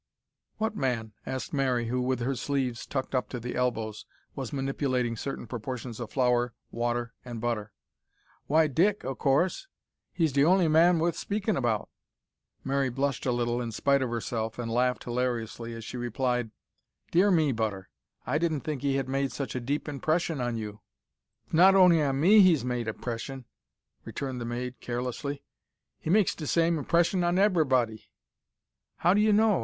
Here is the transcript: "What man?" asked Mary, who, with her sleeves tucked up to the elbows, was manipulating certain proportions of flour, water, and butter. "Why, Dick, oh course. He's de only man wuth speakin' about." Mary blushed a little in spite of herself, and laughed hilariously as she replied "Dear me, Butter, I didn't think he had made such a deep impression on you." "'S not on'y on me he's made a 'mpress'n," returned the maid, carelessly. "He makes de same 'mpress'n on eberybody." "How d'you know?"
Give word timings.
"What 0.57 0.75
man?" 0.75 1.13
asked 1.27 1.53
Mary, 1.53 1.85
who, 1.89 2.01
with 2.01 2.21
her 2.21 2.33
sleeves 2.33 2.87
tucked 2.87 3.13
up 3.13 3.29
to 3.29 3.39
the 3.39 3.55
elbows, 3.55 4.07
was 4.35 4.51
manipulating 4.51 5.15
certain 5.15 5.45
proportions 5.45 5.99
of 5.99 6.09
flour, 6.09 6.55
water, 6.71 7.13
and 7.23 7.39
butter. 7.39 7.71
"Why, 8.47 8.65
Dick, 8.65 9.05
oh 9.05 9.13
course. 9.13 9.67
He's 10.11 10.31
de 10.31 10.43
only 10.43 10.67
man 10.67 10.97
wuth 10.97 11.15
speakin' 11.15 11.55
about." 11.55 11.87
Mary 12.63 12.89
blushed 12.89 13.27
a 13.27 13.31
little 13.31 13.61
in 13.61 13.71
spite 13.71 14.01
of 14.01 14.09
herself, 14.09 14.57
and 14.57 14.71
laughed 14.71 15.03
hilariously 15.03 15.75
as 15.75 15.85
she 15.85 15.97
replied 15.97 16.49
"Dear 17.11 17.29
me, 17.29 17.51
Butter, 17.51 17.87
I 18.25 18.39
didn't 18.39 18.61
think 18.61 18.81
he 18.81 18.95
had 18.95 19.07
made 19.07 19.31
such 19.31 19.53
a 19.53 19.61
deep 19.61 19.87
impression 19.87 20.41
on 20.41 20.57
you." 20.57 20.81
"'S 21.49 21.53
not 21.53 21.75
on'y 21.75 22.01
on 22.01 22.19
me 22.19 22.39
he's 22.41 22.65
made 22.65 22.87
a 22.87 22.93
'mpress'n," 22.93 23.45
returned 24.03 24.41
the 24.41 24.45
maid, 24.45 24.79
carelessly. 24.79 25.43
"He 25.99 26.09
makes 26.09 26.33
de 26.33 26.47
same 26.47 26.77
'mpress'n 26.83 27.23
on 27.23 27.35
eberybody." 27.37 28.05
"How 28.95 29.13
d'you 29.13 29.31
know?" 29.33 29.59